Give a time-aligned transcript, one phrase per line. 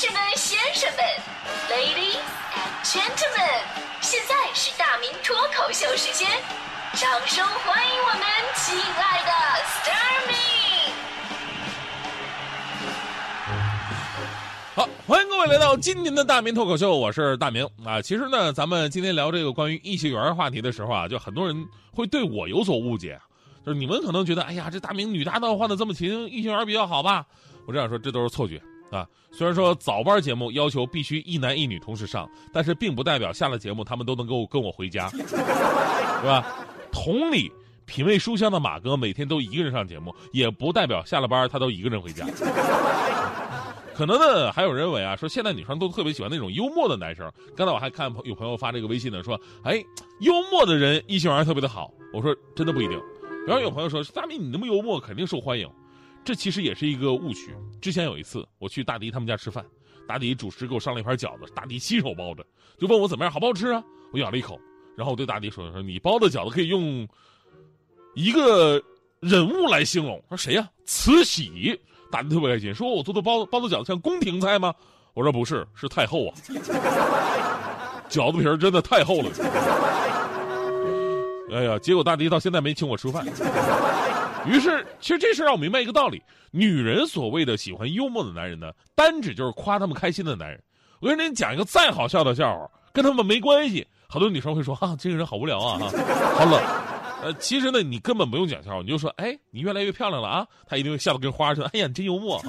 [0.00, 1.02] 士们、先生们
[1.68, 2.22] ，Ladies
[2.54, 3.66] and Gentlemen，
[4.00, 6.30] 现在是大明脱口秀时间，
[6.94, 8.22] 掌声欢迎我们
[8.54, 9.32] 亲爱的
[9.64, 10.36] s t a r m y
[14.76, 18.00] 好，欢迎各位来到今年的大明脱口秀，我是大明啊。
[18.00, 23.20] 其实呢，咱们今天聊这个关于异性缘话题的时候啊，就很多人会对我有所误解，
[23.66, 27.26] 就是你们可能觉得，哎呀，这大明女搭档换的这么勤，异性缘比较好吧？
[27.66, 29.06] 我这样说，这都是错觉啊。
[29.30, 35.18] 虽然说早班节目要求必须一男一女同时上，但是并不代表下了节目他们都能够跟我回家，是
[36.24, 36.44] 吧？
[36.90, 37.52] 同理，
[37.84, 42.26] 品味书香的马哥每天都一个人上节目，也不代表下了班他都一个人回家。
[43.94, 47.30] 可能呢，还有人认为啊，说现在女生都特别喜欢那种幽默的男生。
[47.56, 49.84] 刚才我还看朋有朋友发这个微信呢，说，哎，
[50.20, 51.92] 幽默的人异性缘特别的好。
[52.12, 52.98] 我说真的不一定。
[53.46, 55.68] 然后有朋友说，大明你那么幽默，肯定受欢迎。
[56.28, 57.56] 这其实也是一个误区。
[57.80, 59.64] 之前有一次我去大迪他们家吃饭，
[60.06, 62.44] 大迪主食给我上了一盘饺子，大迪亲手包的，
[62.78, 63.82] 就问我怎么样，好不好吃啊？
[64.12, 64.60] 我咬了一口，
[64.94, 67.08] 然后我对大迪说，说你包的饺子可以用
[68.14, 68.78] 一个
[69.20, 70.22] 人物来形容。
[70.28, 70.68] 说谁呀？
[70.84, 71.80] 慈禧。
[72.10, 74.74] 大迪特别开心，说我做的包包子饺子像宫廷菜吗？
[75.14, 76.36] 我说不是，是太后啊，
[78.10, 79.30] 饺子皮儿真的太厚了。
[81.52, 83.26] 哎呀，结果大迪到现在没请我吃饭。
[84.46, 90.62] 于是，其实这事让我明白一个道理：女人所谓的喜欢幽默的男人呢，单指就是夸他们开心的男人。
[91.00, 93.86] 我跟您讲一个再好笑的笑话，跟他们没关系。
[94.08, 95.78] 好多女生会说：“啊，这个人好无聊啊，
[96.34, 96.62] 好冷。”
[97.20, 101.66] 呃，其实呢，你根本不用讲笑话，你就说：“哎，你越来越漂亮了啊！”他一定会笑得跟花似的。
[101.74, 102.44] 哎呀，你真幽默啊！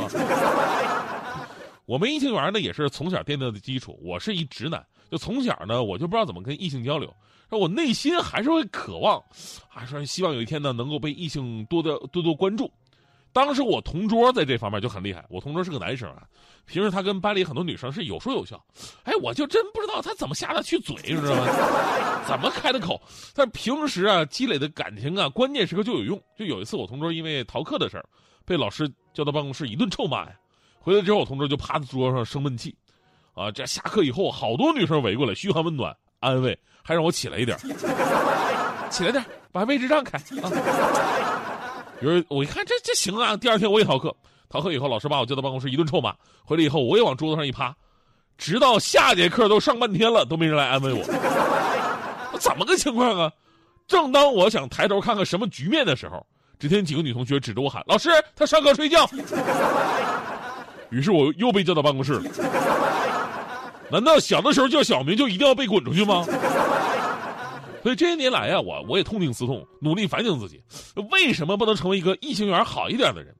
[1.89, 3.99] 我们异性缘呢，也是从小奠定的基础。
[4.03, 7.11] 我是一直男，就从小呢，我就不知道怎么跟异性交流。
[7.49, 9.19] 说我内心还是会渴望，
[9.67, 12.71] 还是希望有一天呢，能够被异性多的多多关注。
[13.33, 16.21] 当时我同桌在这方面就很厉害，我同桌是个男生啊，
[16.67, 18.63] 平时他跟班里很多女生是有说有笑，
[19.03, 22.21] 哎，我就真不知道他怎么下得去嘴，你知道吗？
[22.29, 23.01] 怎么开的口？
[23.33, 26.21] 但平时啊积累的感情啊，关键时刻就有用。
[26.37, 28.05] 就有一次我同桌因为逃课的事儿，
[28.45, 30.35] 被老师叫到办公室一顿臭骂呀，
[30.89, 32.75] 回来之后我同桌就趴在桌上生闷气，
[33.35, 37.55] 啊，这下课以后好多女生围过来嘘寒问暖安慰，还让我起来一点，
[38.89, 40.49] 起来点，把位置让开啊。
[42.01, 44.11] 有人我一看这这行啊，第二天我也逃课，
[44.49, 46.11] 逃课以后老师把我叫到办公室一顿臭骂，
[46.43, 47.71] 回来以后我也往桌子上一趴，
[48.35, 51.03] 直到下节课都上半天了都没人来安慰我，
[52.39, 53.31] 怎么个情况啊？
[53.87, 56.25] 正当我想抬头看看什么局面的时候，
[56.57, 59.07] 只听几个女同学指着我喊：“老师，他上课睡觉。”
[60.89, 62.23] 于是我又被叫到办公室了。
[63.91, 66.23] 难道小的时候叫小名就一定要被滚出去吗？
[67.81, 70.61] 所以这些年来呀，我我也痛定思痛，努力反省自己，
[71.11, 73.33] 为什么不能成为一个异性缘好一点的人？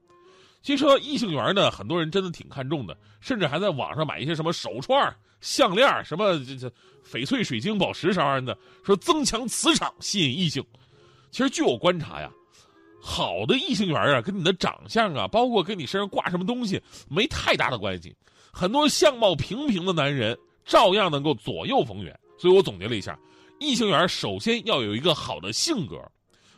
[0.62, 6.72] 其实说异性缘呢，很多人真的挺看重的，甚至还在网上买一些什么手串、项链、什么这这
[7.10, 10.64] 翡翠、水晶、宝石啥玩意的，说增强磁场，吸引异性。
[11.30, 12.30] 其实据我观察呀，
[13.00, 18.14] 好的异性缘啊，跟你的长相啊，包括跟你身上挂什么东西，没太大的关系。
[18.52, 22.18] 很多相貌平平的男人，照样能够左右逢源。
[22.38, 23.18] 所以我总结了一下。
[23.58, 25.96] 异性缘首先要有一个好的性格，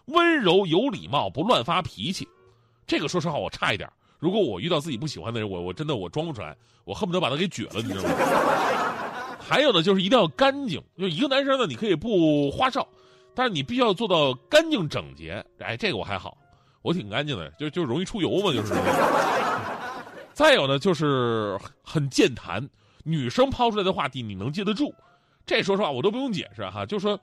[0.07, 2.27] 温柔有礼貌，不乱发脾气。
[2.87, 3.91] 这个说实话我差一点。
[4.19, 8.11] 如果我遇到自己不喜欢的人，我我真的我装不出来，我恨不得把他给撅了，你知道吗？
[9.41, 10.81] 还有呢，就是一定要干净。
[10.97, 12.87] 就一个男生呢，你可以不花哨，
[13.35, 15.45] 但是你必须要做到干净整洁。
[15.59, 16.37] 哎，这个我还好，
[16.83, 18.75] 我挺干净的，就就容易出油嘛， 就是。
[20.33, 22.67] 再有呢，就是很健谈，
[23.05, 24.95] 女生抛出来的话题你能接得住。
[25.45, 27.19] 这说实话我都不用解释哈，就说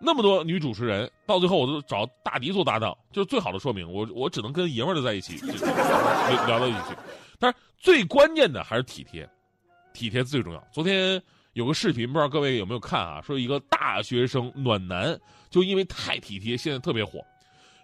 [0.00, 3.90] 那么多女主持人，到最后我都找大迪做搭档，就是最好的说明。
[3.92, 5.36] 我我只能跟爷们儿的在一起
[6.46, 6.96] 聊到一起去。
[7.38, 9.28] 但是最关键的还是体贴，
[9.92, 10.62] 体贴最重要。
[10.72, 11.22] 昨天
[11.54, 13.20] 有个视频，不知道各位有没有看啊？
[13.22, 15.18] 说一个大学生暖男，
[15.50, 17.20] 就因为太体贴，现在特别火。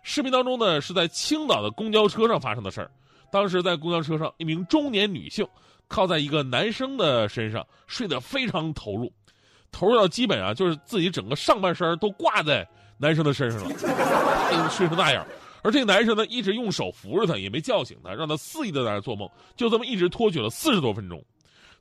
[0.02, 2.90] 视频当中呢，是在青岛的公交车上发生的事儿。
[3.32, 5.44] 当时在公交车上，一名中年女性
[5.88, 9.12] 靠在一个男生的身上，睡得非常投入。
[9.72, 12.66] 投入到基本啊，就是自己整个上半身都挂在
[12.98, 15.26] 男生的身上了，睡成那样。
[15.62, 21.20] 而这个男生呢，一直用手扶着他，也没叫醒他，让他肆意的在那做梦，就这么一直拖举了四十多分钟。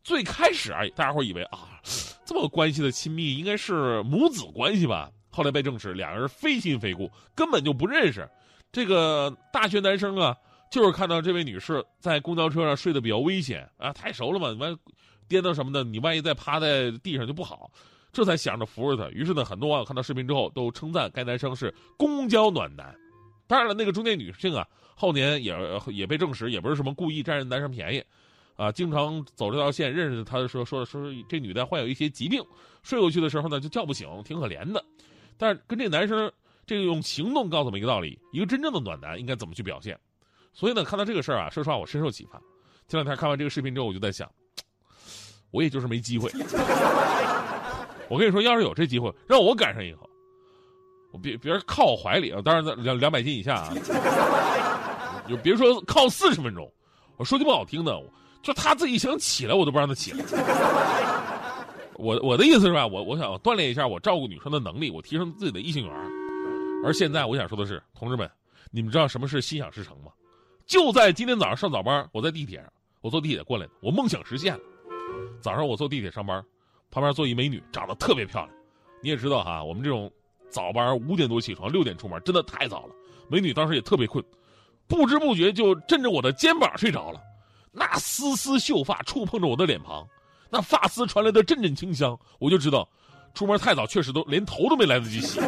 [0.05, 1.81] 最开始啊，大家伙以为啊，
[2.23, 5.09] 这么关系的亲密应该是母子关系吧？
[5.31, 8.29] 后来被证实，两人非亲非故，根本就不认识。
[8.71, 10.37] 这个大学男生啊，
[10.71, 14.77] 就是看到这位女士在公交车上睡得比较危险啊，太熟了嘛，完。
[15.27, 17.71] 颠倒什么的，你万一再趴在地上就不好，
[18.13, 19.09] 这才想着扶着她。
[19.09, 22.95] 于是呢，很多网友看到视频之后都称赞该男生是公交暖男。
[23.47, 25.57] 当然了，那个中年女性啊，后年也
[25.87, 28.03] 也被证实也不是什么故意占人男生便宜，
[28.55, 32.41] 啊，经常走这条线，认识他的时候说说这女的患有一些疾病，
[32.83, 34.83] 睡过去的时候呢就叫不醒，挺可怜的。
[35.37, 36.31] 但是跟这男生
[36.65, 39.99] 这个用行动告诉我们一个道理：一个真正的暖男应该怎么去表现。
[40.53, 42.39] 所以呢，看到这个事儿啊，说实话我深受启发。
[42.87, 44.31] 前两天看完这个视频之后，我就在想，
[45.51, 46.31] 我也就是没机会。
[48.07, 49.97] 我跟你说，要是有这机会，让我赶上一个，
[51.11, 53.73] 我别别人靠我怀里啊，当然在两两百斤以下啊，
[55.27, 56.71] 就别说靠四十分钟。
[57.17, 57.99] 我说句不好听的，
[58.45, 60.23] 就他自己想起来，我都不让他起来。
[61.95, 65.93] 我我的意思是吧，我我想锻炼一下我照顾女生的能力，我提升自己的异性缘。
[66.83, 68.29] 而现在我想说的是，同志们，
[68.69, 70.11] 你们知道什么是心想事成吗？
[70.67, 72.71] 就在今天早上上早班，我在地铁上，
[73.01, 74.59] 我坐地铁过来的，我梦想实现了。
[75.41, 76.45] 早上我坐地铁上班，
[76.91, 78.55] 旁边坐一美女，长得特别漂亮。
[79.01, 80.11] 你也知道哈，我们这种
[80.51, 82.93] 早班五点多起床，六点出门，真的太早了。
[83.27, 84.23] 美女当时也特别困，
[84.85, 87.19] 不知不觉就枕着我的肩膀睡着了。
[87.77, 90.07] 那丝丝秀发触碰着我的脸庞。
[90.49, 92.87] 那发丝传来的阵阵清香，我就知道，
[93.33, 95.41] 出门太早确实都连头都没来得及洗。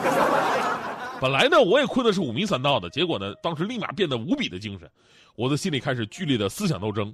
[1.22, 4.90] 本来呢，我也困的是五迷三道的，结果呢，当时立马变得无比的精神，
[5.36, 7.14] 我的心里开始剧烈的思想斗争。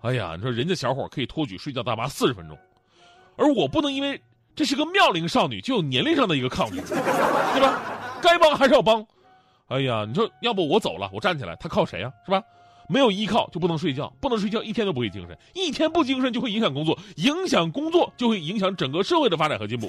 [0.00, 2.58] 哎呀，你说人家小伙可以托举睡觉大妈四十分钟，
[3.36, 4.20] 而我不能因为
[4.56, 7.80] 这是个妙龄少女就有年龄上的一个抗拒，对吧？
[8.20, 9.06] 该帮还是要帮。
[9.68, 12.12] 哎呀，你说要不我走了，我站起来，他靠谁呀？
[12.24, 12.42] 是吧？
[12.90, 19.88] 没有依靠就不能睡觉，不能睡觉一天都不会精神，一天不精神就会影响工作，影响工作就会影响整个社会的发展和进步，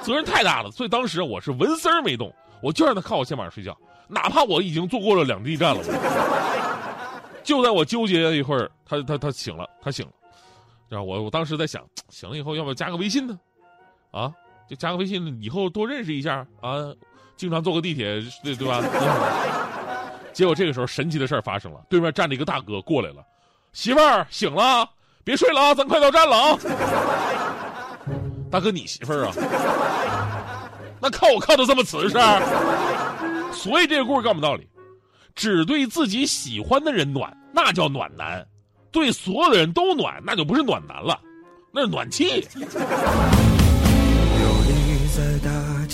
[0.00, 0.70] 责任太大了。
[0.70, 2.32] 所以当时我是纹丝儿没动，
[2.62, 3.76] 我就让他靠我肩膀上睡觉，
[4.08, 5.82] 哪怕我已经坐过了两地站了。
[7.44, 10.12] 就在我纠结一会儿，他他他醒了，他醒了，
[10.88, 13.38] 然后我我当时在想，醒了以后要不要加个微信呢？
[14.10, 14.32] 啊，
[14.66, 16.94] 就加个微信，以后多认识一下啊，
[17.36, 18.80] 经常坐个地铁，对对吧？
[20.32, 21.80] 结果这个时候，神奇的事儿发生了。
[21.88, 23.24] 对面站着一个大哥过来了，
[23.72, 24.88] 媳妇儿醒了，
[25.24, 26.58] 别睡了啊，咱快到站了啊！
[28.50, 29.32] 大哥，你媳妇儿啊？
[31.00, 32.16] 那靠我靠的这么瓷实？
[33.52, 34.68] 所以这个故事告诉我们道理：
[35.34, 38.42] 只对自己喜欢的人暖，那叫暖男；
[38.90, 41.20] 对所有的人都暖，那就不是暖男了，
[41.72, 42.46] 那是暖气。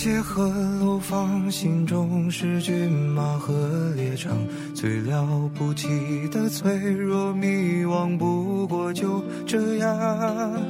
[0.01, 0.47] 街和
[0.79, 4.31] 楼房，心中是骏马和猎场，
[4.73, 5.89] 最了不起
[6.31, 10.63] 的脆弱迷惘，不过就这样。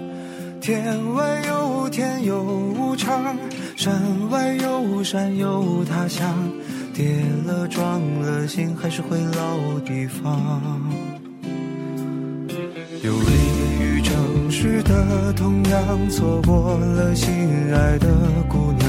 [0.60, 3.38] 天外有天有无常，
[3.76, 6.36] 山外有山有他乡，
[6.92, 10.82] 跌了撞了心还是回老地方。
[13.04, 13.30] 有利
[13.80, 17.32] 于城市的同样，错过了心
[17.72, 18.08] 爱的
[18.50, 18.89] 姑娘，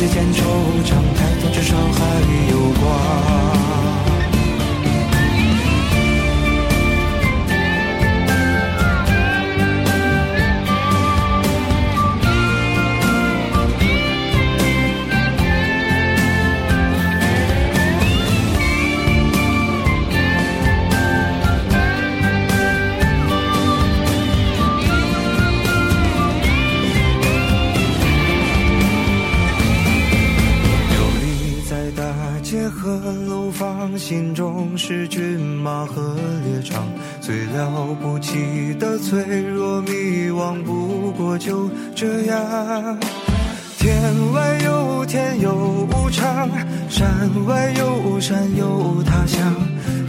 [0.00, 0.42] 时间轴
[34.10, 36.84] 心中是骏马和猎场，
[37.20, 39.88] 最了不起的脆弱迷
[40.32, 42.98] 惘，不过就这样。
[43.78, 44.02] 天
[44.32, 45.54] 外有天有
[45.92, 46.50] 无常，
[46.88, 47.08] 山
[47.46, 49.54] 外有山有他乡，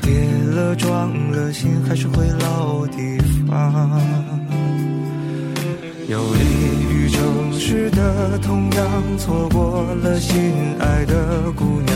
[0.01, 0.12] 跌
[0.50, 4.01] 了撞了心还是回老地方。
[6.08, 6.41] 有利
[6.89, 10.41] 于城市的同样，错过了心
[10.79, 11.96] 爱的姑娘。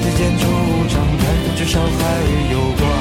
[0.00, 0.44] 再见惆
[0.88, 1.90] 怅感叹至少还
[2.52, 2.97] 有光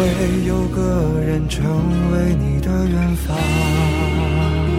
[0.00, 1.62] 会有个人成
[2.10, 4.69] 为你的远方。